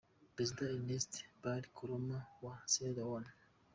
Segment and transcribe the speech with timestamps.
[0.33, 3.31] Perezida Ernest Bai Koroma wa Sierra Leone.